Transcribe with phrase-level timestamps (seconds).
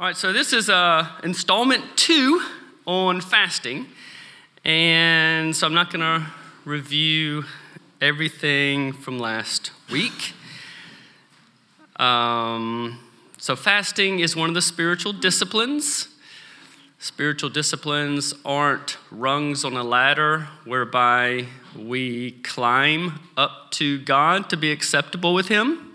[0.00, 2.40] All right, so this is uh, installment two
[2.86, 3.86] on fasting.
[4.64, 6.26] And so I'm not going to
[6.64, 7.44] review
[8.00, 10.32] everything from last week.
[11.96, 12.98] Um,
[13.36, 16.08] so, fasting is one of the spiritual disciplines.
[16.98, 21.44] Spiritual disciplines aren't rungs on a ladder whereby
[21.76, 25.89] we climb up to God to be acceptable with Him.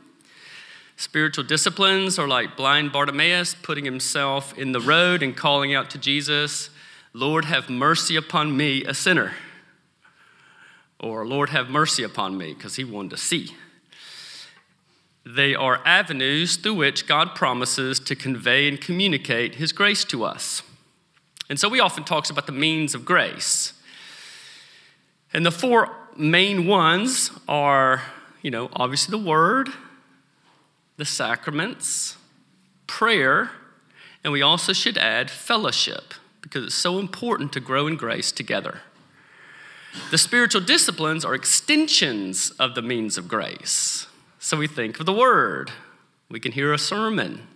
[0.97, 5.97] Spiritual disciplines are like blind Bartimaeus putting himself in the road and calling out to
[5.97, 6.69] Jesus,
[7.11, 9.33] Lord, have mercy upon me, a sinner.
[10.99, 13.53] Or, Lord, have mercy upon me, because he wanted to see.
[15.25, 20.61] They are avenues through which God promises to convey and communicate his grace to us.
[21.49, 23.73] And so we often talk about the means of grace.
[25.33, 28.01] And the four main ones are,
[28.41, 29.69] you know, obviously the word,
[30.97, 32.17] the sacraments,
[32.87, 33.51] prayer,
[34.23, 38.81] and we also should add fellowship because it's so important to grow in grace together.
[40.11, 44.07] The spiritual disciplines are extensions of the means of grace.
[44.39, 45.71] So we think of the Word,
[46.29, 47.47] we can hear a sermon,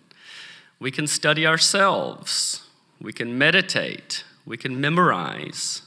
[0.79, 2.63] we can study ourselves,
[2.99, 5.83] we can meditate, we can memorize.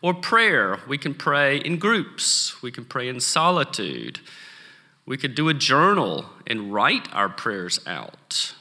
[0.00, 4.20] Or prayer, we can pray in groups, we can pray in solitude,
[5.06, 8.54] we could do a journal and write our prayers out.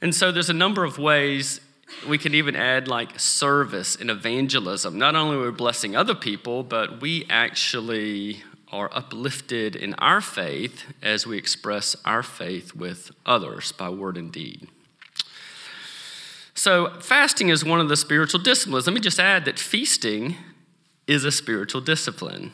[0.00, 1.60] And so there's a number of ways
[2.06, 4.98] we can even add like service and evangelism.
[4.98, 10.84] Not only are we blessing other people, but we actually are uplifted in our faith
[11.02, 14.68] as we express our faith with others by word and deed.
[16.54, 18.86] So, fasting is one of the spiritual disciplines.
[18.86, 20.34] Let me just add that feasting
[21.06, 22.52] is a spiritual discipline.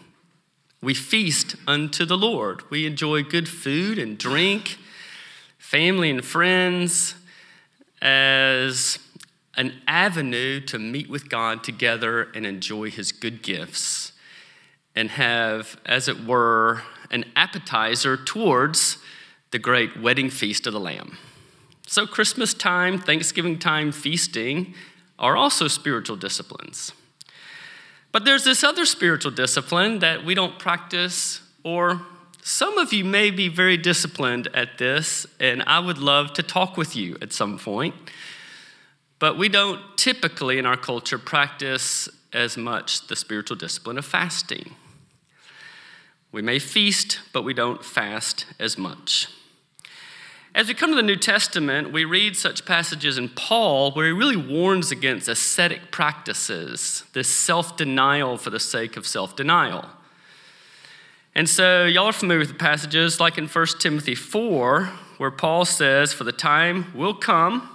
[0.84, 2.70] We feast unto the Lord.
[2.70, 4.76] We enjoy good food and drink,
[5.56, 7.14] family and friends,
[8.02, 8.98] as
[9.56, 14.12] an avenue to meet with God together and enjoy His good gifts
[14.94, 18.98] and have, as it were, an appetizer towards
[19.52, 21.16] the great wedding feast of the Lamb.
[21.86, 24.74] So, Christmas time, Thanksgiving time, feasting
[25.18, 26.92] are also spiritual disciplines.
[28.14, 32.00] But there's this other spiritual discipline that we don't practice, or
[32.44, 36.76] some of you may be very disciplined at this, and I would love to talk
[36.76, 37.96] with you at some point.
[39.18, 44.76] But we don't typically in our culture practice as much the spiritual discipline of fasting.
[46.30, 49.26] We may feast, but we don't fast as much.
[50.54, 54.12] As we come to the New Testament, we read such passages in Paul where he
[54.12, 59.84] really warns against ascetic practices, this self denial for the sake of self denial.
[61.34, 64.84] And so, y'all are familiar with the passages like in 1 Timothy 4,
[65.18, 67.68] where Paul says, For the time will come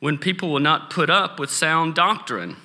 [0.00, 2.56] when people will not put up with sound doctrine.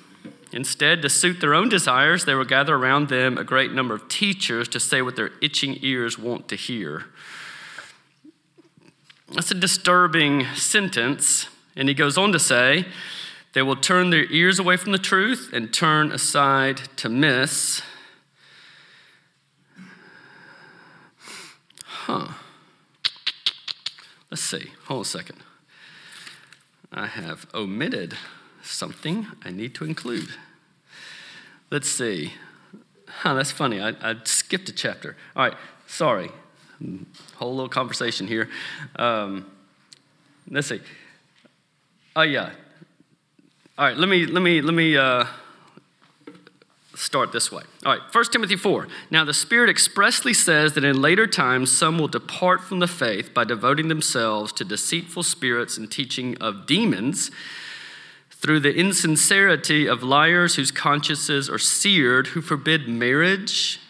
[0.50, 4.08] Instead, to suit their own desires, they will gather around them a great number of
[4.08, 7.04] teachers to say what their itching ears want to hear.
[9.32, 11.46] That's a disturbing sentence.
[11.76, 12.86] And he goes on to say,
[13.52, 17.82] they will turn their ears away from the truth and turn aside to miss.
[21.84, 22.28] Huh.
[24.30, 24.72] Let's see.
[24.86, 25.38] Hold a second.
[26.92, 28.16] I have omitted
[28.62, 30.28] something I need to include.
[31.70, 32.32] Let's see.
[33.08, 33.80] Huh, that's funny.
[33.80, 35.16] I, I skipped a chapter.
[35.36, 36.30] All right, sorry
[37.36, 38.48] whole little conversation here.
[38.96, 39.50] Um,
[40.50, 40.80] let's see.
[42.16, 42.50] Oh yeah.
[43.78, 43.96] All right.
[43.96, 45.26] Let me let me let me uh,
[46.94, 47.62] start this way.
[47.84, 48.02] All right.
[48.14, 48.88] 1 Timothy four.
[49.10, 53.32] Now the Spirit expressly says that in later times some will depart from the faith
[53.32, 57.30] by devoting themselves to deceitful spirits and teaching of demons.
[58.30, 63.80] Through the insincerity of liars whose consciences are seared, who forbid marriage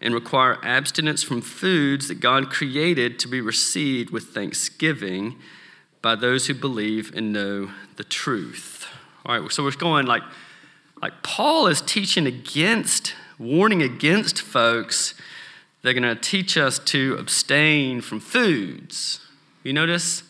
[0.00, 5.36] and require abstinence from foods that God created to be received with thanksgiving
[6.02, 8.86] by those who believe and know the truth.
[9.24, 10.22] All right, so we're going like,
[11.02, 15.14] like Paul is teaching against, warning against folks.
[15.82, 19.20] They're going to teach us to abstain from foods.
[19.62, 20.22] You notice?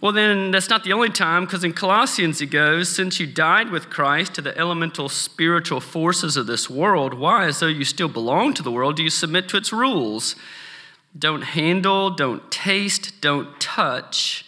[0.00, 3.70] Well, then that's not the only time, because in Colossians he goes, Since you died
[3.70, 8.08] with Christ to the elemental spiritual forces of this world, why, as though you still
[8.08, 10.36] belong to the world, do you submit to its rules?
[11.18, 14.44] Don't handle, don't taste, don't touch.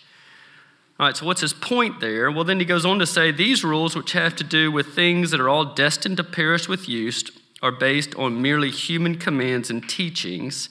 [1.00, 2.30] All right, so what's his point there?
[2.30, 5.32] Well, then he goes on to say these rules, which have to do with things
[5.32, 7.24] that are all destined to perish with use,
[7.60, 10.68] are based on merely human commands and teachings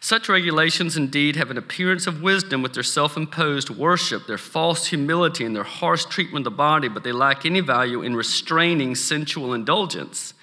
[0.00, 4.86] Such regulations indeed have an appearance of wisdom with their self imposed worship, their false
[4.86, 8.94] humility, and their harsh treatment of the body, but they lack any value in restraining
[8.94, 10.34] sensual indulgence.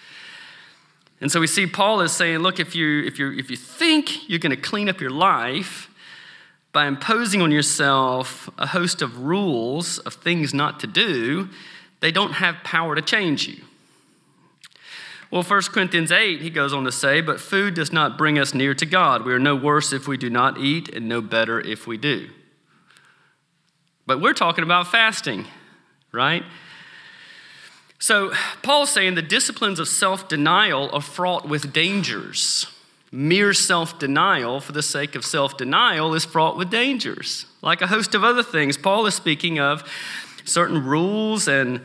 [1.22, 4.30] And so we see Paul is saying, look, if you, if you, if you think
[4.30, 5.90] you're going to clean up your life
[6.74, 11.48] by imposing on yourself a host of rules of things not to do,
[12.02, 13.64] they don't have power to change you.
[15.32, 18.54] Well, 1 Corinthians 8, he goes on to say, But food does not bring us
[18.54, 19.26] near to God.
[19.26, 22.30] We are no worse if we do not eat, and no better if we do.
[24.06, 25.46] But we're talking about fasting,
[26.12, 26.44] right?
[27.98, 32.68] So, Paul's saying the disciplines of self denial are fraught with dangers.
[33.12, 37.46] Mere self denial, for the sake of self denial, is fraught with dangers.
[37.62, 39.84] Like a host of other things, Paul is speaking of
[40.44, 41.82] certain rules and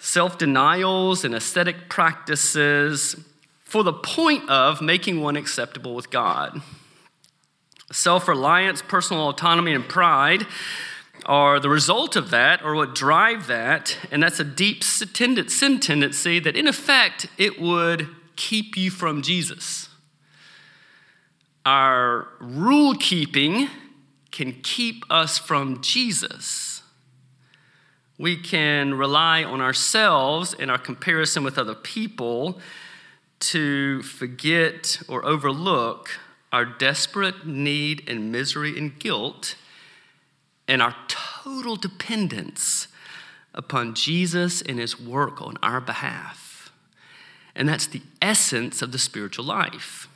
[0.00, 3.14] self denials and ascetic practices
[3.62, 6.60] for the point of making one acceptable with God.
[7.92, 10.46] Self reliance, personal autonomy, and pride
[11.26, 16.40] are the result of that or what drive that, and that's a deep sin tendency
[16.40, 19.88] that, in effect, it would keep you from Jesus.
[21.66, 23.68] Our rule keeping
[24.30, 26.69] can keep us from Jesus
[28.20, 32.60] we can rely on ourselves in our comparison with other people
[33.38, 36.10] to forget or overlook
[36.52, 39.54] our desperate need and misery and guilt
[40.68, 42.88] and our total dependence
[43.54, 46.70] upon Jesus and his work on our behalf.
[47.54, 50.08] And that's the essence of the spiritual life.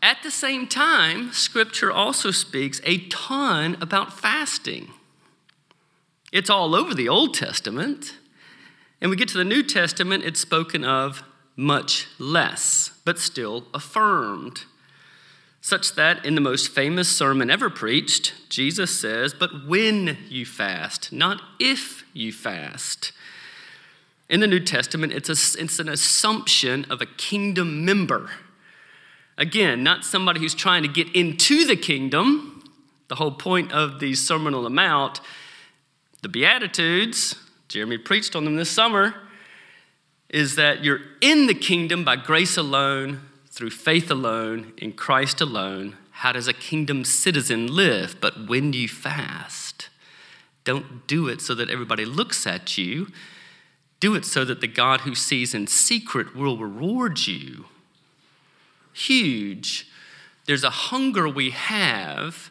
[0.00, 4.92] At the same time, Scripture also speaks a ton about fasting.
[6.32, 8.16] It's all over the Old Testament.
[9.00, 11.22] And we get to the New Testament, it's spoken of
[11.56, 14.64] much less, but still affirmed.
[15.62, 21.12] Such that in the most famous sermon ever preached, Jesus says, But when you fast,
[21.12, 23.12] not if you fast.
[24.28, 28.30] In the New Testament, it's, a, it's an assumption of a kingdom member.
[29.36, 32.62] Again, not somebody who's trying to get into the kingdom.
[33.08, 35.20] The whole point of the Sermon on the Mount
[36.22, 37.34] the Beatitudes,
[37.68, 39.14] Jeremy preached on them this summer,
[40.28, 43.20] is that you're in the kingdom by grace alone,
[43.50, 45.96] through faith alone, in Christ alone.
[46.10, 48.16] How does a kingdom citizen live?
[48.20, 49.88] But when you fast,
[50.64, 53.08] don't do it so that everybody looks at you.
[53.98, 57.66] Do it so that the God who sees in secret will reward you.
[58.92, 59.88] Huge.
[60.46, 62.50] There's a hunger we have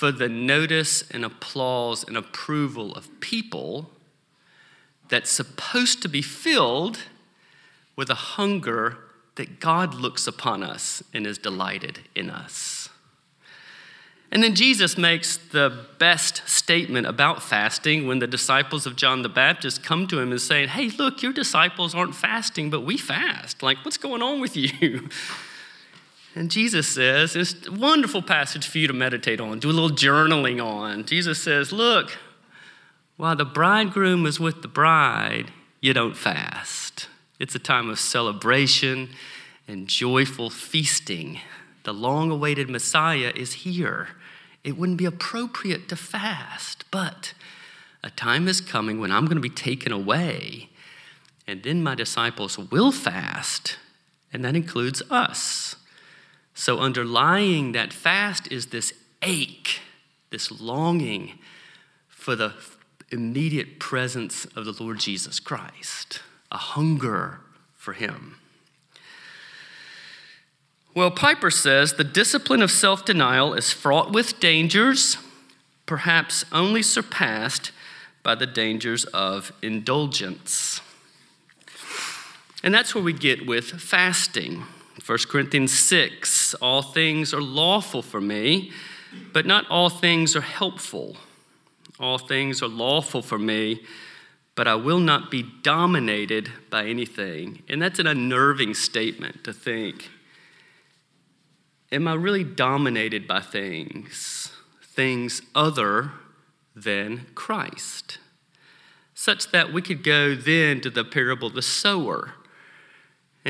[0.00, 3.90] for the notice and applause and approval of people
[5.10, 7.00] that's supposed to be filled
[7.96, 8.96] with a hunger
[9.34, 12.88] that God looks upon us and is delighted in us.
[14.32, 19.28] And then Jesus makes the best statement about fasting when the disciples of John the
[19.28, 23.62] Baptist come to him and say, Hey, look, your disciples aren't fasting, but we fast.
[23.62, 25.10] Like, what's going on with you?
[26.34, 29.90] And Jesus says, it's a wonderful passage for you to meditate on, do a little
[29.90, 31.04] journaling on.
[31.04, 32.16] Jesus says, Look,
[33.16, 35.50] while the bridegroom is with the bride,
[35.80, 37.08] you don't fast.
[37.38, 39.10] It's a time of celebration
[39.66, 41.40] and joyful feasting.
[41.84, 44.08] The long awaited Messiah is here.
[44.62, 47.32] It wouldn't be appropriate to fast, but
[48.04, 50.68] a time is coming when I'm going to be taken away,
[51.46, 53.78] and then my disciples will fast,
[54.32, 55.76] and that includes us.
[56.60, 59.80] So, underlying that fast is this ache,
[60.28, 61.38] this longing
[62.06, 62.52] for the
[63.10, 66.20] immediate presence of the Lord Jesus Christ,
[66.52, 67.40] a hunger
[67.76, 68.36] for Him.
[70.94, 75.16] Well, Piper says the discipline of self denial is fraught with dangers,
[75.86, 77.72] perhaps only surpassed
[78.22, 80.82] by the dangers of indulgence.
[82.62, 84.64] And that's where we get with fasting.
[85.10, 88.70] 1 Corinthians 6 All things are lawful for me,
[89.32, 91.16] but not all things are helpful.
[91.98, 93.80] All things are lawful for me,
[94.54, 97.64] but I will not be dominated by anything.
[97.68, 100.10] And that's an unnerving statement to think.
[101.90, 106.12] Am I really dominated by things, things other
[106.76, 108.18] than Christ?
[109.12, 112.34] Such that we could go then to the parable of the sower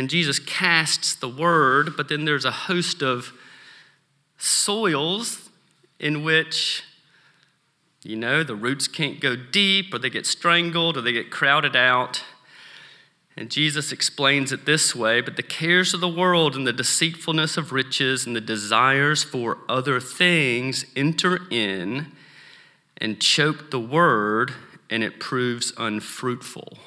[0.01, 3.35] and Jesus casts the word, but then there's a host of
[4.39, 5.51] soils
[5.99, 6.83] in which,
[8.03, 11.77] you know, the roots can't go deep, or they get strangled, or they get crowded
[11.77, 12.25] out.
[13.37, 17.59] And Jesus explains it this way But the cares of the world and the deceitfulness
[17.59, 22.07] of riches and the desires for other things enter in
[22.97, 24.55] and choke the word,
[24.89, 26.79] and it proves unfruitful.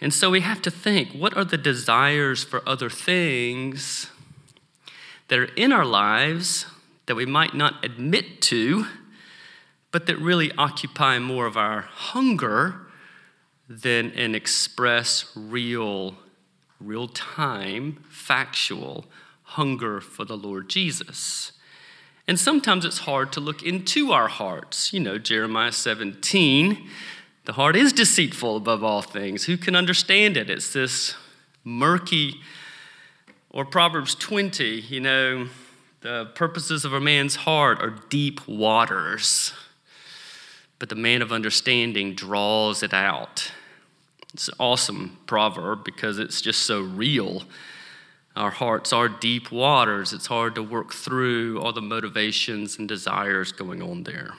[0.00, 4.10] And so we have to think what are the desires for other things
[5.28, 6.66] that are in our lives
[7.06, 8.86] that we might not admit to,
[9.90, 12.86] but that really occupy more of our hunger
[13.68, 16.16] than an express, real,
[16.80, 19.06] real time, factual
[19.42, 21.52] hunger for the Lord Jesus.
[22.28, 24.92] And sometimes it's hard to look into our hearts.
[24.92, 26.88] You know, Jeremiah 17,
[27.46, 29.44] the heart is deceitful above all things.
[29.44, 30.50] Who can understand it?
[30.50, 31.14] It's this
[31.64, 32.40] murky,
[33.50, 35.48] or Proverbs 20, you know,
[36.00, 39.52] the purposes of a man's heart are deep waters,
[40.78, 43.52] but the man of understanding draws it out.
[44.34, 47.44] It's an awesome proverb because it's just so real.
[48.34, 50.12] Our hearts are deep waters.
[50.12, 54.34] It's hard to work through all the motivations and desires going on there.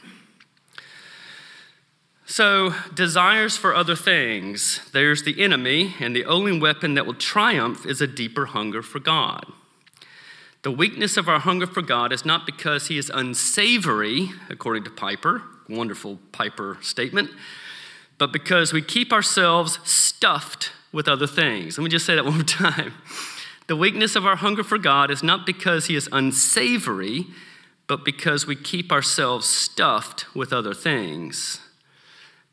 [2.30, 7.86] So, desires for other things, there's the enemy, and the only weapon that will triumph
[7.86, 9.46] is a deeper hunger for God.
[10.64, 14.90] The weakness of our hunger for God is not because he is unsavory, according to
[14.90, 17.30] Piper, wonderful Piper statement,
[18.18, 21.78] but because we keep ourselves stuffed with other things.
[21.78, 22.94] Let me just say that one more time.
[23.68, 27.28] The weakness of our hunger for God is not because he is unsavory,
[27.88, 31.62] but because we keep ourselves stuffed with other things.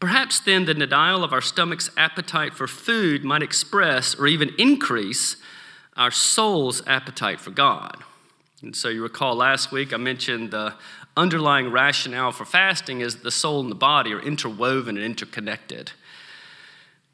[0.04, 5.38] Perhaps then the denial of our stomach's appetite for food might express or even increase
[5.96, 8.04] our soul's appetite for God.
[8.61, 10.75] And so you recall last week I mentioned the
[11.16, 15.92] underlying rationale for fasting is that the soul and the body are interwoven and interconnected.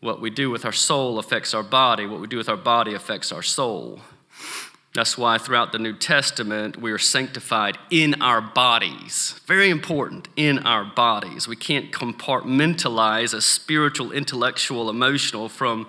[0.01, 2.95] What we do with our soul affects our body, what we do with our body
[2.95, 4.01] affects our soul.
[4.93, 9.41] That's why throughout the New Testament, we are sanctified in our bodies.
[9.47, 11.47] Very important, in our bodies.
[11.47, 15.87] We can't compartmentalize a spiritual, intellectual, emotional from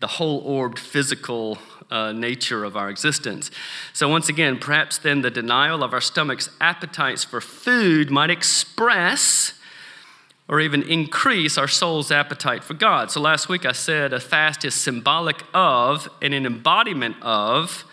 [0.00, 1.58] the whole orbed physical
[1.88, 3.52] uh, nature of our existence.
[3.92, 9.54] So, once again, perhaps then the denial of our stomach's appetites for food might express
[10.48, 13.12] or even increase our soul's appetite for God.
[13.12, 17.84] So, last week I said a fast is symbolic of and an embodiment of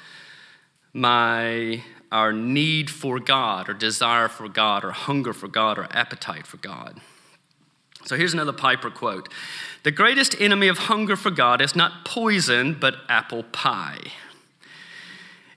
[0.94, 6.48] my our need for God or desire for God or hunger for God or appetite
[6.48, 7.00] for God.
[8.06, 9.30] So here's another Piper quote
[9.84, 14.00] The greatest enemy of hunger for God is not poison, but apple pie.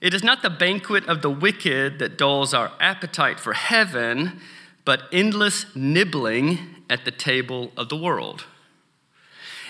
[0.00, 4.40] It is not the banquet of the wicked that dulls our appetite for heaven,
[4.84, 6.58] but endless nibbling
[6.90, 8.44] at the table of the world.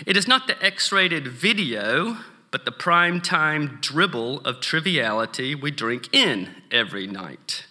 [0.06, 2.16] It is not the X rated video,
[2.52, 7.64] but the prime time dribble of triviality we drink in every night.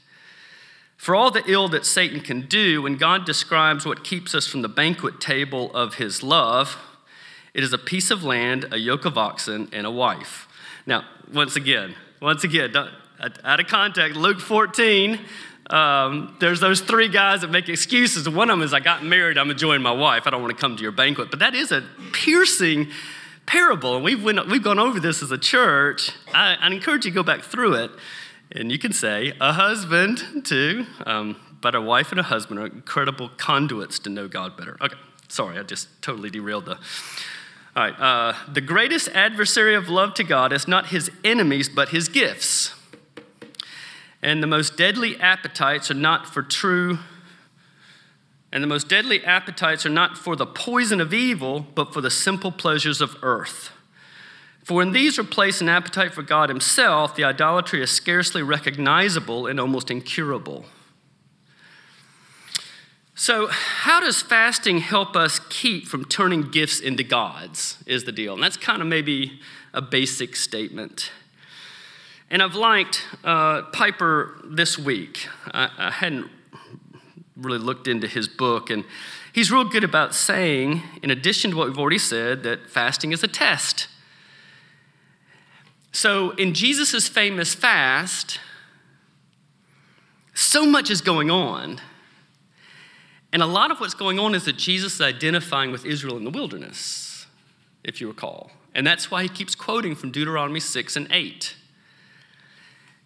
[0.97, 4.63] For all the ill that Satan can do, when God describes what keeps us from
[4.63, 6.77] the banquet table of his love,
[7.53, 10.47] it is a piece of land, a yoke of oxen, and a wife.
[10.85, 12.75] Now, once again, once again,
[13.43, 15.19] out of context, Luke 14,
[15.69, 18.27] um, there's those three guys that make excuses.
[18.27, 20.59] One of them is, I got married, I'm enjoying my wife, I don't want to
[20.59, 21.29] come to your banquet.
[21.29, 21.83] But that is a
[22.13, 22.89] piercing
[23.45, 26.11] parable, and we've, went, we've gone over this as a church.
[26.33, 27.91] I, I encourage you to go back through it.
[28.53, 32.65] And you can say a husband too, um, but a wife and a husband are
[32.65, 34.77] incredible conduits to know God better.
[34.81, 34.97] Okay,
[35.29, 36.77] sorry, I just totally derailed the.
[37.73, 41.89] All right, uh, the greatest adversary of love to God is not his enemies, but
[41.89, 42.73] his gifts.
[44.21, 46.99] And the most deadly appetites are not for true,
[48.51, 52.11] and the most deadly appetites are not for the poison of evil, but for the
[52.11, 53.71] simple pleasures of earth.
[54.63, 59.59] For when these replace an appetite for God Himself, the idolatry is scarcely recognizable and
[59.59, 60.65] almost incurable.
[63.15, 67.77] So, how does fasting help us keep from turning gifts into gods?
[67.85, 68.33] Is the deal.
[68.33, 69.39] And that's kind of maybe
[69.73, 71.11] a basic statement.
[72.29, 75.27] And I've liked uh, Piper this week.
[75.47, 76.31] I, I hadn't
[77.41, 78.85] really looked into his book, and
[79.33, 83.23] he's real good about saying, in addition to what we've already said, that fasting is
[83.23, 83.87] a test.
[85.91, 88.39] So, in Jesus' famous fast,
[90.33, 91.79] so much is going on.
[93.33, 96.23] And a lot of what's going on is that Jesus is identifying with Israel in
[96.23, 97.27] the wilderness,
[97.83, 98.51] if you recall.
[98.73, 101.55] And that's why he keeps quoting from Deuteronomy 6 and 8.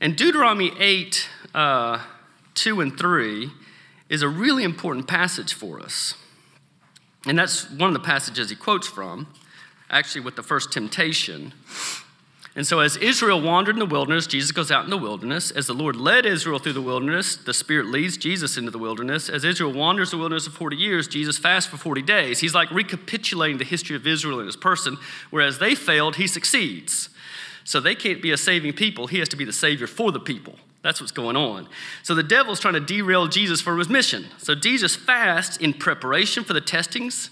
[0.02, 2.04] And Deuteronomy 8, uh,
[2.56, 3.52] 2 and 3
[4.10, 6.16] is a really important passage for us.
[7.26, 9.28] And that's one of the passages he quotes from.
[9.90, 11.54] actually, with the first temptation.
[12.56, 15.52] And so, as Israel wandered in the wilderness, Jesus goes out in the wilderness.
[15.52, 19.28] As the Lord led Israel through the wilderness, the Spirit leads Jesus into the wilderness.
[19.30, 22.40] As Israel wanders the wilderness for 40 years, Jesus fasts for 40 days.
[22.40, 24.98] He's like recapitulating the history of Israel in his person,
[25.32, 27.10] whereas they failed, he succeeds.
[27.66, 30.20] So, they can't be a saving people, he has to be the Savior for the
[30.20, 30.56] people.
[30.86, 31.68] That's what's going on.
[32.04, 34.28] So, the devil's trying to derail Jesus from his mission.
[34.38, 37.32] So, Jesus fasts in preparation for the testings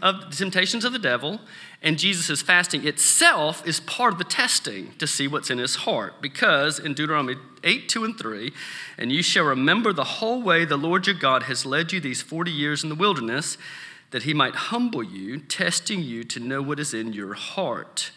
[0.00, 1.40] of the temptations of the devil,
[1.82, 6.22] and Jesus' fasting itself is part of the testing to see what's in his heart.
[6.22, 8.52] Because in Deuteronomy 8, 2, and 3,
[8.96, 12.22] and you shall remember the whole way the Lord your God has led you these
[12.22, 13.58] 40 years in the wilderness,
[14.12, 18.12] that he might humble you, testing you to know what is in your heart,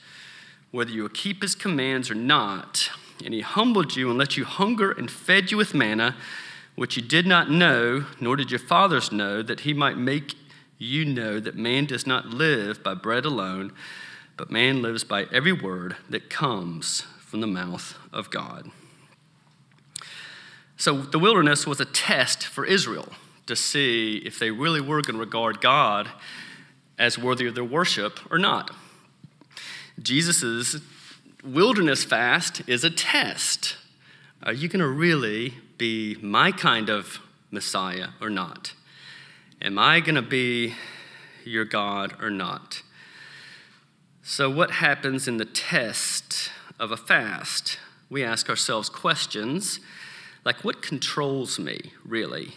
[0.69, 2.91] whether you will keep his commands or not.
[3.23, 6.15] And he humbled you and let you hunger and fed you with manna,
[6.75, 10.35] which you did not know, nor did your fathers know, that he might make
[10.77, 13.73] you know that man does not live by bread alone,
[14.38, 18.71] but man lives by every word that comes from the mouth of God.
[20.77, 23.09] So the wilderness was a test for Israel
[23.47, 26.07] to see if they really were going to regard God
[26.97, 28.71] as worthy of their worship or not.
[30.01, 30.77] Jesus'
[31.43, 33.77] wilderness fast is a test.
[34.43, 37.19] Are you going to really be my kind of
[37.51, 38.74] Messiah or not?
[39.62, 40.75] Am I going to be
[41.46, 42.81] your God or not?
[44.22, 47.79] So, what happens in the test of a fast?
[48.10, 49.79] We ask ourselves questions
[50.46, 52.53] like what controls me, really?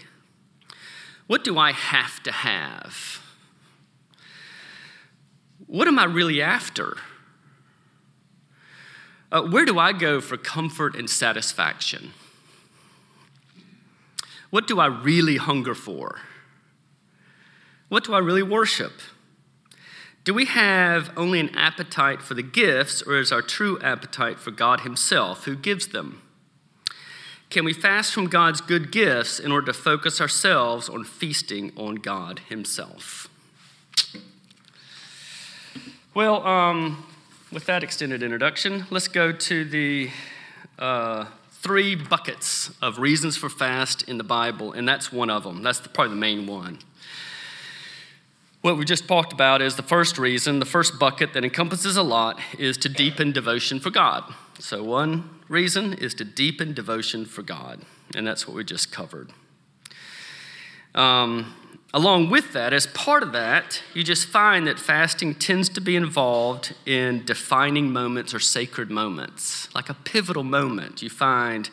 [1.27, 3.21] What do I have to have?
[5.67, 6.99] What am I really after?
[9.33, 12.13] Uh, where do I go for comfort and satisfaction?
[14.51, 16.21] What do I really hunger for?
[17.89, 18.93] What do I really worship?
[20.25, 24.51] Do we have only an appetite for the gifts, or is our true appetite for
[24.51, 26.21] God Himself who gives them?
[27.49, 31.95] Can we fast from God's good gifts in order to focus ourselves on feasting on
[31.97, 33.29] God Himself?
[36.15, 37.07] Well, um,
[37.53, 40.09] with that extended introduction, let's go to the
[40.79, 45.63] uh, three buckets of reasons for fast in the Bible, and that's one of them.
[45.63, 46.79] That's the, probably the main one.
[48.63, 52.03] What we just talked about is the first reason, the first bucket that encompasses a
[52.03, 54.33] lot, is to deepen devotion for God.
[54.59, 57.83] So, one reason is to deepen devotion for God,
[58.15, 59.31] and that's what we just covered.
[60.95, 61.55] Um,
[61.95, 65.95] along with that, as part of that, you just find that fasting tends to be
[65.95, 71.03] involved in defining moments or sacred moments, like a pivotal moment.
[71.03, 71.69] You find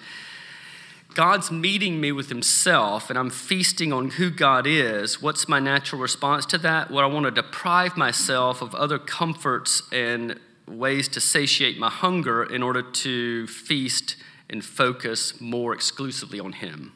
[1.14, 6.02] God's meeting me with Himself and I'm feasting on who God is, what's my natural
[6.02, 6.92] response to that?
[6.92, 12.44] Well, I want to deprive myself of other comforts and ways to satiate my hunger
[12.44, 14.18] in order to feast
[14.50, 16.94] and focus more exclusively on Him.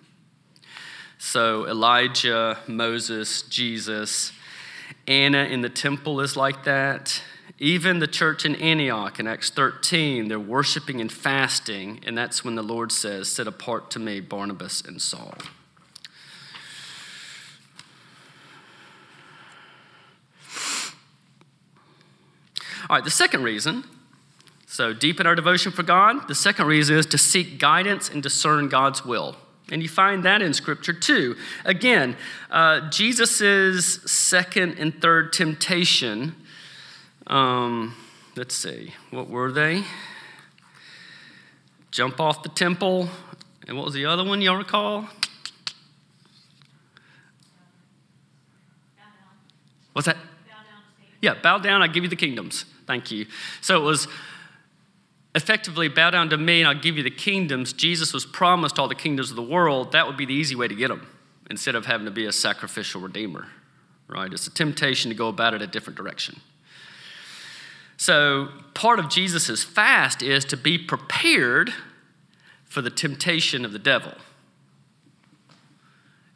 [1.26, 4.34] So, Elijah, Moses, Jesus,
[5.08, 7.24] Anna in the temple is like that.
[7.58, 12.56] Even the church in Antioch in Acts 13, they're worshiping and fasting, and that's when
[12.56, 15.34] the Lord says, Set apart to me Barnabas and Saul.
[22.90, 23.86] All right, the second reason,
[24.68, 26.28] so deepen our devotion for God.
[26.28, 29.38] The second reason is to seek guidance and discern God's will.
[29.72, 31.36] And you find that in Scripture too.
[31.66, 32.18] Again,
[32.52, 36.36] uh, Jesus' second and third temptation
[37.28, 37.96] um,
[38.36, 39.84] let's see, what were they?
[41.92, 43.08] Jump off the temple.
[43.68, 45.08] And what was the other one y'all recall?
[49.94, 50.18] What's that?
[50.18, 50.22] Bow
[51.22, 52.66] yeah, bow down, I give you the kingdoms.
[52.88, 53.28] Thank you.
[53.62, 54.08] So it was
[55.36, 57.74] effectively bow down to me and I'll give you the kingdoms.
[57.74, 59.92] Jesus was promised all the kingdoms of the world.
[59.92, 61.08] That would be the easy way to get them
[61.50, 63.48] instead of having to be a sacrificial redeemer,
[64.08, 64.32] right?
[64.32, 66.40] It's a temptation to go about it a different direction.
[67.98, 71.72] So, part of Jesus' fast is to be prepared
[72.66, 74.14] for the temptation of the devil.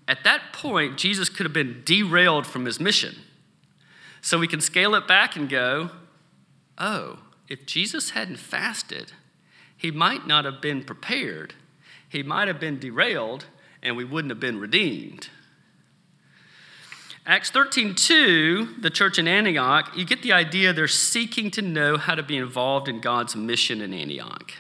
[0.08, 3.16] At that point, Jesus could have been derailed from his mission.
[4.22, 5.90] So we can scale it back and go,
[6.78, 9.14] oh, if Jesus hadn't fasted,
[9.78, 11.54] he might not have been prepared.
[12.10, 13.46] He might have been derailed,
[13.82, 15.30] and we wouldn't have been redeemed.
[17.26, 21.98] Acts 13 2, the church in Antioch, you get the idea they're seeking to know
[21.98, 24.54] how to be involved in God's mission in Antioch.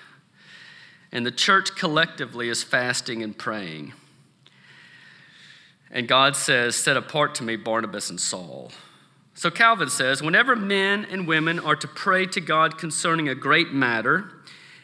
[1.12, 3.94] And the church collectively is fasting and praying.
[5.90, 8.72] And God says, Set apart to me Barnabas and Saul.
[9.38, 13.72] So Calvin says whenever men and women are to pray to God concerning a great
[13.72, 14.32] matter,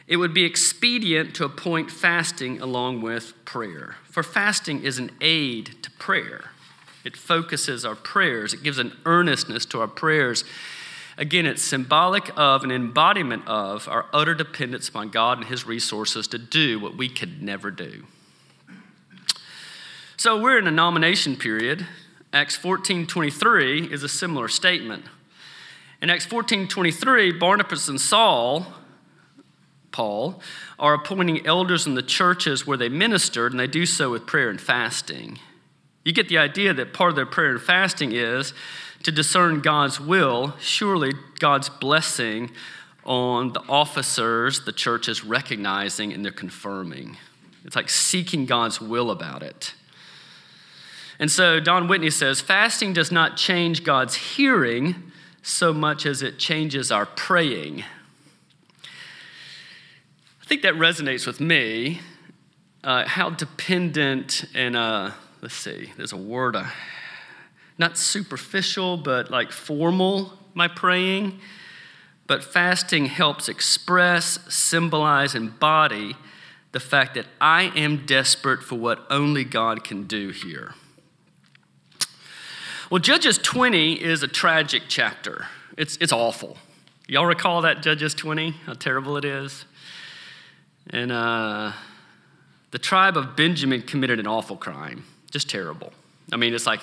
[0.06, 3.96] it would be expedient to appoint fasting along with prayer.
[4.04, 6.52] For fasting is an aid to prayer,
[7.04, 10.44] it focuses our prayers, it gives an earnestness to our prayers.
[11.18, 16.28] Again, it's symbolic of an embodiment of our utter dependence upon God and His resources
[16.28, 18.04] to do what we could never do.
[20.16, 21.88] So we're in a nomination period.
[22.34, 25.06] Acts 14:23 is a similar statement.
[26.02, 28.74] In Acts 14:23, Barnabas and Saul,
[29.92, 30.42] Paul,
[30.80, 34.50] are appointing elders in the churches where they ministered, and they do so with prayer
[34.50, 35.40] and fasting.
[36.04, 38.56] You get the idea that part of their prayer and fasting is
[39.04, 42.52] to discern God's will, surely God's blessing
[43.06, 47.18] on the officers the church is recognizing and they're confirming.
[47.64, 49.76] It's like seeking God's will about it.
[51.20, 56.40] And so Don Whitney says fasting does not change God's hearing so much as it
[56.40, 57.84] changes our praying.
[60.42, 62.00] I think that resonates with me.
[62.84, 66.66] Uh, how dependent and, uh, let's see, there's a word, uh,
[67.78, 71.40] not superficial, but like formal, my praying.
[72.28, 76.16] But fasting helps express, symbolize, embody
[76.74, 80.74] the fact that I am desperate for what only God can do here.
[82.94, 85.48] Well, Judges 20 is a tragic chapter.
[85.80, 86.58] It's, it's awful.
[87.08, 89.66] Y'all recall that Judges 20, how terrible it is?
[90.92, 91.72] And uh,
[92.70, 95.92] the tribe of Benjamin committed an awful crime, just terrible.
[96.32, 96.82] I mean, it's like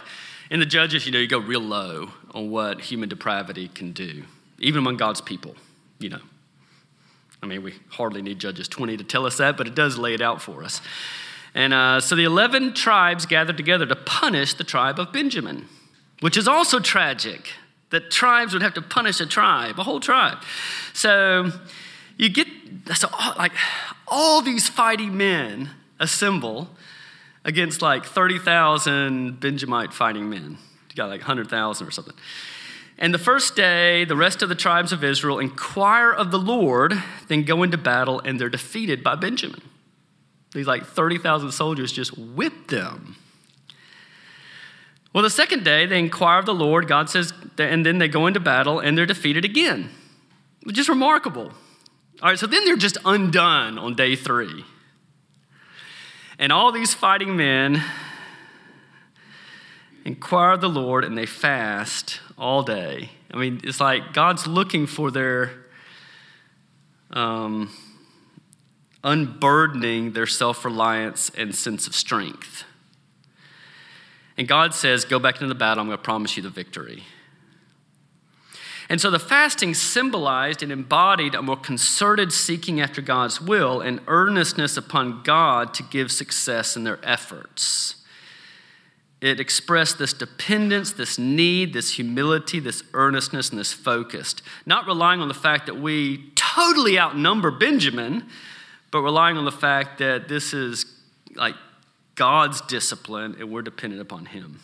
[0.51, 4.25] in the Judges, you know, you go real low on what human depravity can do,
[4.59, 5.55] even among God's people,
[6.01, 6.23] you know.
[7.41, 10.15] I mean, we hardly need Judges 20 to tell us that, but it does lay
[10.15, 10.81] it out for us.
[11.55, 15.69] And uh, so the 11 tribes gathered together to punish the tribe of Benjamin
[16.21, 17.53] which is also tragic
[17.91, 20.39] that tribes would have to punish a tribe, a whole tribe.
[20.93, 21.51] So
[22.17, 22.47] you get,
[22.95, 23.53] so like
[24.07, 26.69] all these fighting men assemble
[27.45, 30.59] against like 30,000 Benjamite fighting men.
[30.91, 32.15] You got like 100,000 or something.
[32.99, 36.93] And the first day, the rest of the tribes of Israel inquire of the Lord,
[37.29, 39.63] then go into battle, and they're defeated by Benjamin.
[40.53, 43.17] These like 30,000 soldiers just whip them.
[45.13, 48.27] Well, the second day, they inquire of the Lord, God says, and then they go
[48.27, 49.91] into battle and they're defeated again.
[50.67, 51.53] Is remarkable.
[52.23, 54.65] All right, so then they're just undone on day three.
[56.39, 57.83] And all these fighting men
[60.05, 63.11] inquire of the Lord and they fast all day.
[63.33, 65.51] I mean, it's like God's looking for their
[67.11, 67.71] um,
[69.03, 72.65] unburdening their self reliance and sense of strength.
[74.41, 77.03] And God says, Go back into the battle, I'm going to promise you the victory.
[78.89, 84.01] And so the fasting symbolized and embodied a more concerted seeking after God's will and
[84.07, 87.97] earnestness upon God to give success in their efforts.
[89.21, 94.37] It expressed this dependence, this need, this humility, this earnestness, and this focus.
[94.65, 98.27] Not relying on the fact that we totally outnumber Benjamin,
[98.91, 100.87] but relying on the fact that this is
[101.37, 101.57] like
[102.21, 104.61] God's discipline and we're dependent upon Him.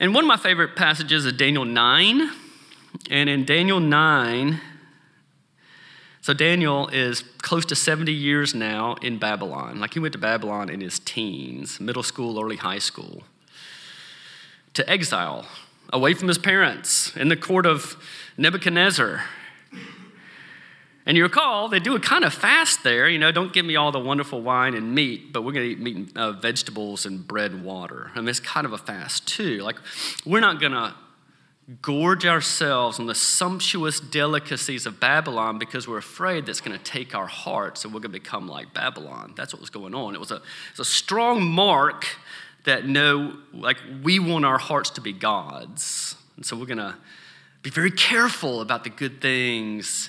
[0.00, 2.28] And one of my favorite passages is Daniel 9.
[3.08, 4.60] And in Daniel 9,
[6.22, 9.78] so Daniel is close to 70 years now in Babylon.
[9.78, 13.22] Like he went to Babylon in his teens, middle school, early high school,
[14.72, 15.46] to exile,
[15.92, 17.96] away from his parents, in the court of
[18.36, 19.22] Nebuchadnezzar.
[21.06, 23.08] And you recall, they do a kind of fast there.
[23.08, 25.72] You know, don't give me all the wonderful wine and meat, but we're going to
[25.72, 28.10] eat meat and uh, vegetables and bread and water.
[28.14, 29.58] I mean, it's kind of a fast, too.
[29.58, 29.76] Like,
[30.24, 30.94] we're not going to
[31.82, 37.14] gorge ourselves on the sumptuous delicacies of Babylon because we're afraid that's going to take
[37.14, 39.34] our hearts and we're going to become like Babylon.
[39.36, 40.14] That's what was going on.
[40.14, 42.06] It was a, it was a strong mark
[42.64, 46.16] that no, like, we want our hearts to be God's.
[46.36, 46.96] And so we're going to
[47.62, 50.08] be very careful about the good things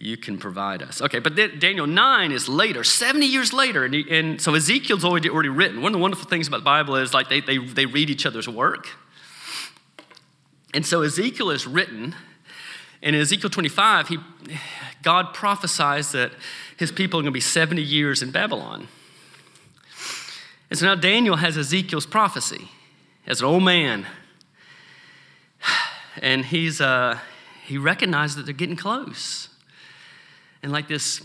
[0.00, 1.02] you can provide us.
[1.02, 3.84] Okay, but then Daniel 9 is later, 70 years later.
[3.84, 5.82] And, he, and, so Ezekiel's already, already written.
[5.82, 8.24] One of the wonderful things about the Bible is like they, they, they read each
[8.24, 8.88] other's work.
[10.72, 12.14] And so Ezekiel is written.
[13.02, 14.18] And in Ezekiel 25, he,
[15.02, 16.32] God prophesies that
[16.78, 18.88] his people are going to be 70 years in Babylon.
[20.70, 22.70] And so now Daniel has Ezekiel's prophecy
[23.26, 24.06] as an old man.
[26.20, 27.20] And he's, uh,
[27.64, 29.49] he recognizes that they're getting close
[30.62, 31.22] and like this,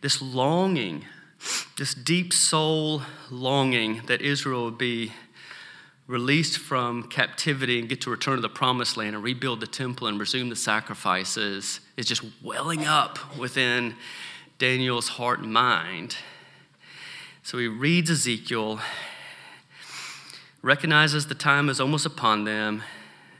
[0.00, 1.04] this longing,
[1.78, 5.12] this deep soul longing that Israel would be
[6.06, 10.08] released from captivity and get to return to the promised land and rebuild the temple
[10.08, 13.94] and resume the sacrifices is just welling up within
[14.58, 16.16] Daniel's heart and mind.
[17.44, 18.80] So he reads Ezekiel,
[20.62, 22.82] recognizes the time is almost upon them,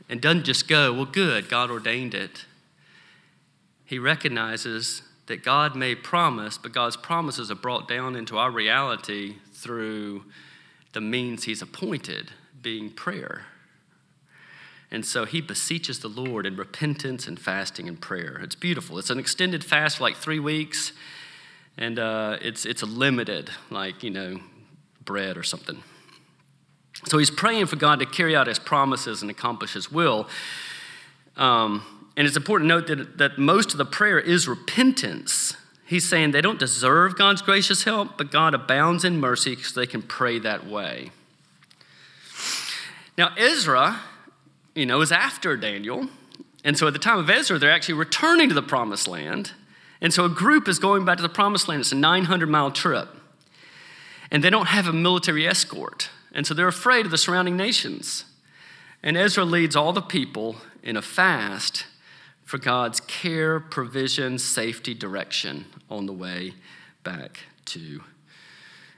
[0.09, 2.45] and doesn't just go, well, good, God ordained it.
[3.91, 9.35] He recognizes that God made promise, but God's promises are brought down into our reality
[9.51, 10.23] through
[10.93, 13.47] the means He's appointed being prayer.
[14.91, 18.39] And so he beseeches the Lord in repentance and fasting and prayer.
[18.41, 18.97] It's beautiful.
[18.97, 20.93] It's an extended fast for like three weeks,
[21.77, 24.39] and uh, it's, it's a limited, like, you know,
[25.03, 25.83] bread or something.
[27.07, 30.29] So he's praying for God to carry out his promises and accomplish his will.
[31.35, 35.55] Um, and it's important to note that, that most of the prayer is repentance.
[35.85, 39.87] He's saying they don't deserve God's gracious help, but God abounds in mercy because they
[39.87, 41.11] can pray that way.
[43.17, 44.01] Now, Ezra,
[44.75, 46.07] you know, is after Daniel.
[46.63, 49.51] And so at the time of Ezra, they're actually returning to the promised land.
[49.99, 51.81] And so a group is going back to the promised land.
[51.81, 53.09] It's a 900 mile trip.
[54.29, 56.09] And they don't have a military escort.
[56.33, 58.25] And so they're afraid of the surrounding nations.
[59.03, 61.85] And Ezra leads all the people in a fast
[62.51, 66.53] for God's care, provision, safety, direction on the way
[67.01, 68.01] back to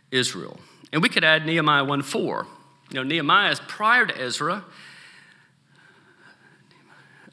[0.10, 0.60] Israel.
[0.92, 2.48] And we could add Nehemiah 1 4.
[2.89, 4.66] You know, Nehemiah is prior to Ezra,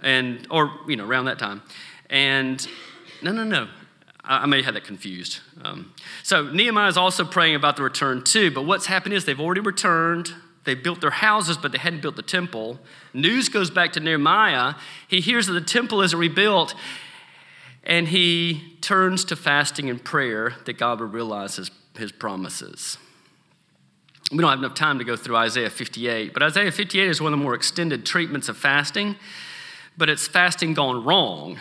[0.02, 1.62] and or you know around that time,
[2.10, 2.68] and
[3.22, 3.68] no, no, no,
[4.22, 5.40] I, I may have that confused.
[5.64, 8.50] Um, so Nehemiah is also praying about the return too.
[8.50, 10.34] But what's happened is they've already returned.
[10.70, 12.78] They built their houses, but they hadn't built the temple.
[13.12, 14.74] News goes back to Nehemiah.
[15.08, 16.76] He hears that the temple isn't rebuilt,
[17.82, 22.98] and he turns to fasting and prayer that God would realize his, his promises.
[24.30, 27.32] We don't have enough time to go through Isaiah 58, but Isaiah 58 is one
[27.32, 29.16] of the more extended treatments of fasting,
[29.98, 31.58] but it's fasting gone wrong.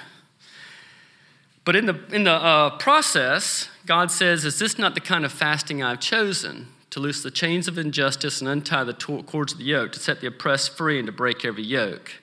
[1.65, 5.32] But in the, in the uh, process, God says, Is this not the kind of
[5.32, 6.67] fasting I've chosen?
[6.91, 10.21] To loose the chains of injustice and untie the cords of the yoke, to set
[10.21, 12.13] the oppressed free and to break every yoke.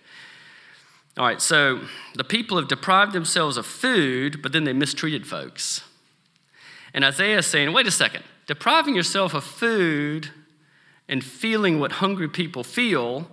[1.17, 1.81] All right, so
[2.15, 5.83] the people have deprived themselves of food, but then they mistreated folks.
[6.93, 10.31] And Isaiah is saying, wait a second, depriving yourself of food
[11.09, 13.31] and feeling what hungry people feel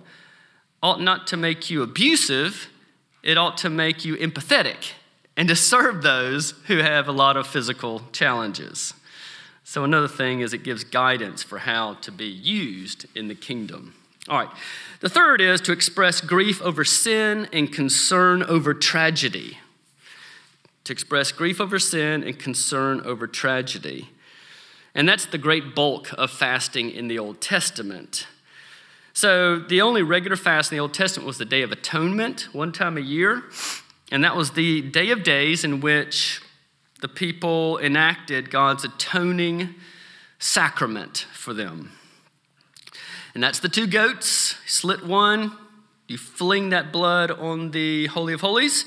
[0.82, 2.68] ought not to make you abusive,
[3.22, 4.92] it ought to make you empathetic
[5.36, 8.94] and to serve those who have a lot of physical challenges.
[9.66, 13.94] So, another thing is it gives guidance for how to be used in the kingdom.
[14.28, 14.50] All right.
[15.00, 19.58] The third is to express grief over sin and concern over tragedy.
[20.84, 24.10] To express grief over sin and concern over tragedy.
[24.94, 28.26] And that's the great bulk of fasting in the Old Testament.
[29.14, 32.70] So, the only regular fast in the Old Testament was the Day of Atonement, one
[32.70, 33.44] time a year.
[34.12, 36.42] And that was the day of days in which
[37.04, 39.74] the people enacted God's atoning
[40.38, 41.92] sacrament for them.
[43.34, 44.56] And that's the two goats.
[44.64, 45.54] Slit one,
[46.08, 48.86] you fling that blood on the Holy of Holies,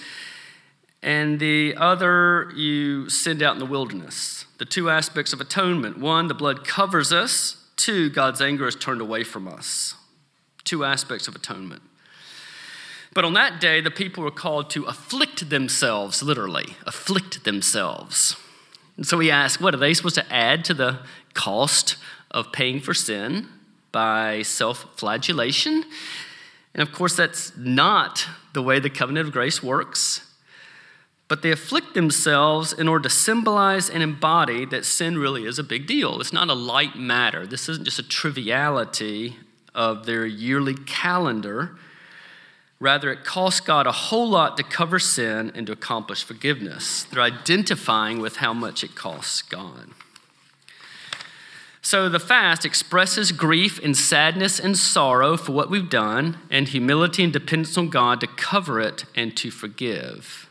[1.03, 5.99] and the other you send out in the wilderness the two aspects of atonement.
[5.99, 7.67] One, the blood covers us.
[7.75, 9.93] Two, God's anger is turned away from us.
[10.63, 11.83] Two aspects of atonement.
[13.17, 18.35] But on that day, the people were called to afflict themselves, literally, afflict themselves.
[18.95, 20.99] And so we ask, what are they supposed to add to the
[21.33, 21.95] cost
[22.29, 23.47] of paying for sin
[23.91, 25.83] by self flagellation?
[26.75, 30.21] And of course, that's not the way the covenant of grace works
[31.27, 35.63] but they afflict themselves in order to symbolize and embody that sin really is a
[35.63, 36.21] big deal.
[36.21, 37.45] It's not a light matter.
[37.45, 39.35] This isn't just a triviality
[39.75, 41.77] of their yearly calendar.
[42.79, 47.03] Rather, it costs God a whole lot to cover sin and to accomplish forgiveness.
[47.03, 49.89] They're identifying with how much it costs God.
[51.81, 57.23] So the fast expresses grief and sadness and sorrow for what we've done, and humility
[57.23, 60.49] and dependence on God to cover it and to forgive.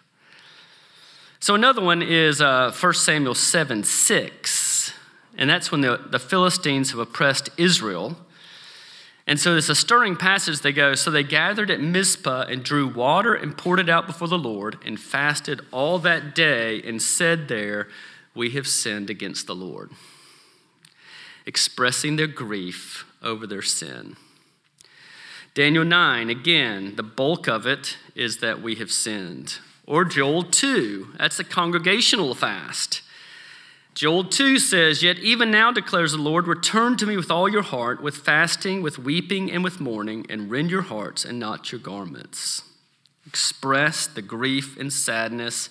[1.39, 4.93] So another one is uh, 1 Samuel 7 6.
[5.37, 8.17] And that's when the, the Philistines have oppressed Israel.
[9.27, 10.61] And so it's a stirring passage.
[10.61, 14.29] They go, So they gathered at Mizpah and drew water and poured it out before
[14.29, 17.89] the Lord and fasted all that day and said there,
[18.35, 19.91] We have sinned against the Lord.
[21.45, 24.17] Expressing their grief over their sin.
[25.55, 29.59] Daniel 9, again, the bulk of it is that we have sinned.
[29.87, 33.01] Or Joel 2, that's the congregational fast.
[33.97, 37.63] Joel 2 says, Yet even now declares the Lord, return to me with all your
[37.63, 41.81] heart, with fasting, with weeping, and with mourning, and rend your hearts and not your
[41.81, 42.63] garments.
[43.27, 45.71] Express the grief and sadness,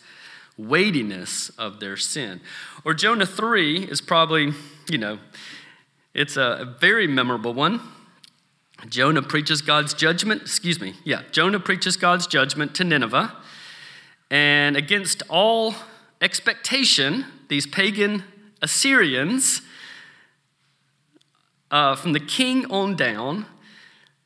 [0.58, 2.42] weightiness of their sin.
[2.84, 4.54] Or Jonah 3 is probably,
[4.90, 5.20] you know,
[6.16, 7.80] it's a very memorable one.
[8.90, 13.36] Jonah preaches God's judgment, excuse me, yeah, Jonah preaches God's judgment to Nineveh.
[14.32, 15.76] And against all
[16.22, 18.24] expectation, these pagan
[18.62, 19.62] Assyrians,
[21.70, 23.46] uh, from the king on down,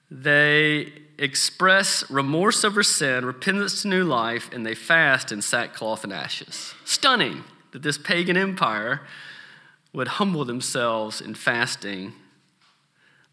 [0.09, 6.13] they express remorse over sin, repentance to new life, and they fast in sackcloth and
[6.13, 6.73] ashes.
[6.85, 9.01] Stunning that this pagan empire
[9.93, 12.13] would humble themselves in fasting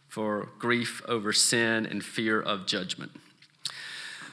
[0.09, 3.13] for grief over sin and fear of judgment.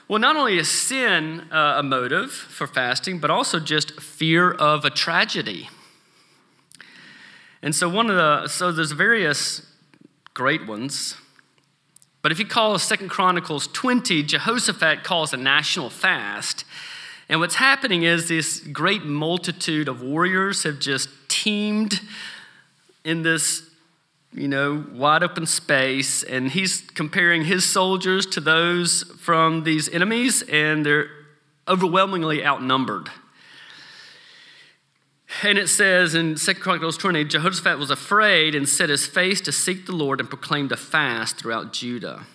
[0.08, 4.84] Well, not only is sin uh, a motive for fasting, but also just fear of
[4.84, 5.70] a tragedy.
[7.62, 9.66] And so, one of the, so there's various
[10.34, 11.16] great ones.
[12.22, 16.66] But if you call Second Chronicles 20, Jehoshaphat calls a national fast.
[17.30, 22.02] And what's happening is this great multitude of warriors have just teamed
[23.06, 23.70] in this
[24.34, 30.41] you know, wide open space, and he's comparing his soldiers to those from these enemies,
[30.43, 31.10] and they're
[31.67, 33.10] overwhelmingly outnumbered.
[35.41, 39.52] And it says in 2 Chronicles 20, Jehoshaphat was afraid and set his face to
[39.52, 42.26] seek the Lord and proclaimed a fast throughout Judah.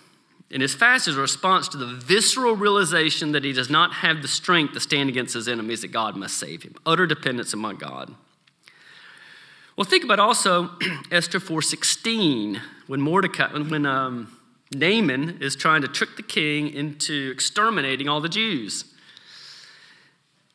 [0.51, 4.21] And his fast is a response to the visceral realization that he does not have
[4.21, 6.75] the strength to stand against his enemies, that God must save him.
[6.85, 8.15] Utter dependence upon God.
[9.79, 10.71] Well, think about also
[11.11, 14.37] Esther 4:16 when Mordecai, when um,
[14.77, 18.83] Haman is trying to trick the king into exterminating all the Jews.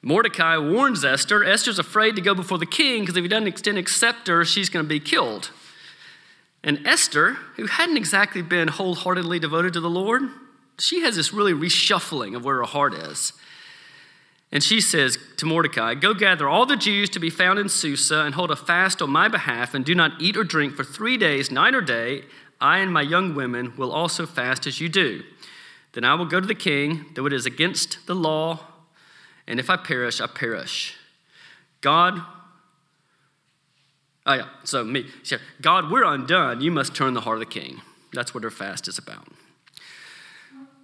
[0.02, 1.42] Mordecai warns Esther.
[1.42, 4.68] Esther's afraid to go before the king because if he doesn't extend accept her, she's
[4.68, 5.52] going to be killed.
[6.62, 10.20] And Esther, who hadn't exactly been wholeheartedly devoted to the Lord,
[10.78, 13.32] she has this really reshuffling of where her heart is.
[14.52, 18.20] And she says to Mordecai, Go gather all the Jews to be found in Susa
[18.20, 21.16] and hold a fast on my behalf, and do not eat or drink for three
[21.16, 22.24] days, night or day.
[22.60, 25.22] I and my young women will also fast as you do.
[25.92, 28.60] Then I will go to the king, though it is against the law,
[29.46, 30.96] and if I perish, I perish.
[31.80, 32.20] God,
[34.26, 35.06] oh yeah, so me,
[35.60, 36.60] God, we're undone.
[36.60, 37.82] You must turn the heart of the king.
[38.12, 39.28] That's what her fast is about.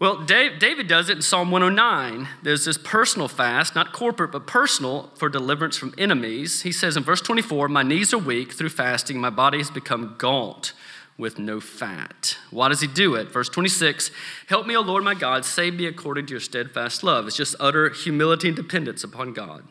[0.00, 2.26] Well, David does it in Psalm 109.
[2.42, 6.62] There's this personal fast, not corporate, but personal for deliverance from enemies.
[6.62, 10.14] He says in verse 24, My knees are weak through fasting, my body has become
[10.16, 10.72] gaunt
[11.18, 12.38] with no fat.
[12.50, 13.30] Why does he do it?
[13.30, 14.10] Verse 26
[14.46, 17.26] Help me, O Lord my God, save me according to your steadfast love.
[17.26, 19.64] It's just utter humility and dependence upon God.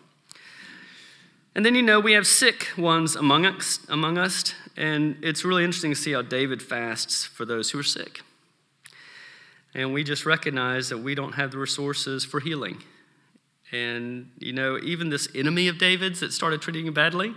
[1.55, 5.63] And then you know we have sick ones among us, among us, and it's really
[5.63, 8.21] interesting to see how David fasts for those who are sick.
[9.73, 12.83] And we just recognize that we don't have the resources for healing.
[13.71, 17.35] And, you know, even this enemy of David's that started treating him badly,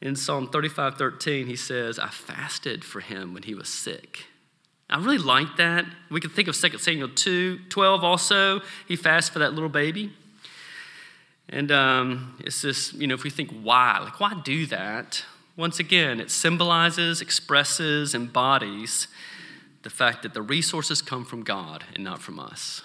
[0.00, 4.24] in Psalm 35 13, he says, I fasted for him when he was sick.
[4.88, 5.84] I really like that.
[6.10, 8.60] We can think of 2 Samuel 2 12 also.
[8.86, 10.12] He fasted for that little baby.
[11.50, 15.24] And um, it's this, you know, if we think why, like, why do that?
[15.56, 19.08] Once again, it symbolizes, expresses, embodies
[19.88, 22.82] the fact that the resources come from God and not from us.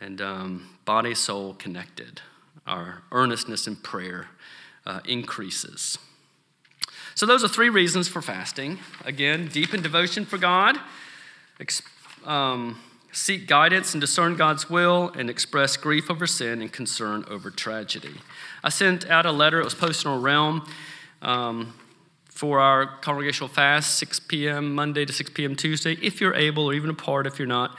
[0.00, 2.20] And um, body, soul connected.
[2.64, 4.28] Our earnestness in prayer
[4.86, 5.98] uh, increases.
[7.16, 8.78] So, those are three reasons for fasting.
[9.04, 10.78] Again, deepen devotion for God,
[11.58, 11.82] ex-
[12.24, 12.78] um,
[13.10, 18.14] seek guidance and discern God's will, and express grief over sin and concern over tragedy.
[18.62, 20.64] I sent out a letter, it was posted on Realm.
[21.20, 21.74] Um,
[22.38, 24.72] for our congregational fast, 6 p.m.
[24.72, 25.56] Monday to 6 p.m.
[25.56, 27.76] Tuesday, if you're able, or even a part if you're not,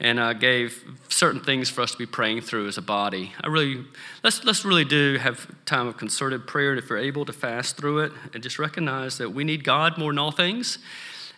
[0.00, 3.34] and uh, gave certain things for us to be praying through as a body.
[3.44, 3.84] I really
[4.24, 7.76] let's let's really do have time of concerted prayer, and if you're able to fast
[7.76, 10.78] through it, and just recognize that we need God more than all things,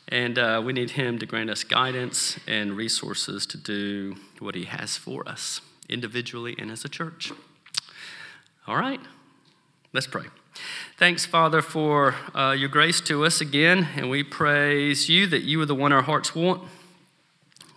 [0.06, 4.66] and uh, we need Him to grant us guidance and resources to do what He
[4.66, 7.32] has for us individually and as a church.
[8.68, 9.00] All right,
[9.92, 10.26] let's pray.
[10.96, 15.60] Thanks, Father, for uh, your grace to us again, and we praise you that you
[15.60, 16.62] are the one our hearts want.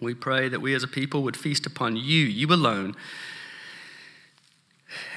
[0.01, 2.95] We pray that we as a people would feast upon you, you alone,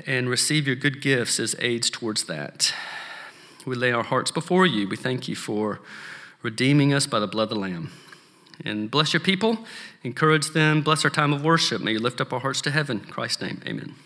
[0.06, 2.72] and receive your good gifts as aids towards that.
[3.66, 4.88] We lay our hearts before you.
[4.88, 5.80] We thank you for
[6.42, 7.90] redeeming us by the blood of the Lamb.
[8.64, 9.58] And bless your people,
[10.04, 11.82] encourage them, bless our time of worship.
[11.82, 13.00] May you lift up our hearts to heaven.
[13.00, 13.96] In Christ's name, amen.